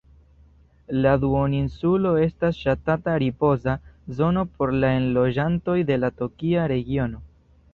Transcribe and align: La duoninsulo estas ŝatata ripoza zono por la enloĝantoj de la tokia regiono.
La 1.03 1.11
duoninsulo 1.25 2.13
estas 2.21 2.57
ŝatata 2.61 3.15
ripoza 3.25 3.75
zono 4.21 4.47
por 4.57 4.75
la 4.79 4.91
enloĝantoj 5.03 5.77
de 5.91 5.99
la 6.05 6.13
tokia 6.23 6.69
regiono. 6.75 7.23